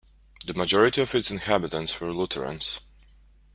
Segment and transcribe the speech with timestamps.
[0.47, 2.79] The majority of its inhabitants were Lutherans.